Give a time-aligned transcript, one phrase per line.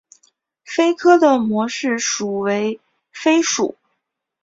[0.65, 2.81] 鲱科的模式属为
[3.13, 3.77] 鲱属。